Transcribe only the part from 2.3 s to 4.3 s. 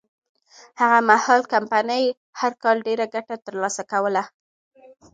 هر کال ډېره ګټه ترلاسه کوله.